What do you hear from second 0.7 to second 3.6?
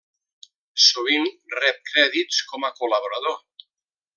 Sovint, rep crèdits com a col·laborador.